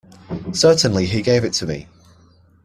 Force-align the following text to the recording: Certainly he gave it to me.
Certainly 0.51 1.05
he 1.05 1.21
gave 1.21 1.43
it 1.43 1.53
to 1.53 1.67
me. 1.67 1.87